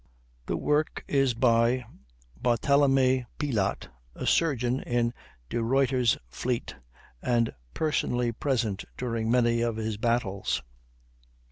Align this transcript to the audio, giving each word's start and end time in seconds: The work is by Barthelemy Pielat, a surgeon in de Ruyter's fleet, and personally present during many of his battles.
The 0.47 0.57
work 0.57 1.03
is 1.07 1.35
by 1.35 1.85
Barthelemy 2.41 3.27
Pielat, 3.37 3.89
a 4.15 4.25
surgeon 4.25 4.79
in 4.79 5.13
de 5.47 5.61
Ruyter's 5.61 6.17
fleet, 6.27 6.75
and 7.21 7.53
personally 7.75 8.31
present 8.31 8.83
during 8.97 9.29
many 9.29 9.61
of 9.61 9.75
his 9.75 9.97
battles. 9.97 10.63